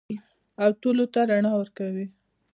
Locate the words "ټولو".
0.81-1.03